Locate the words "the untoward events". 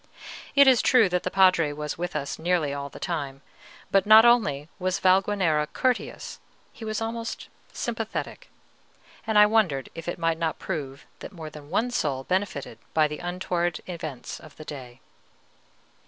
13.07-14.39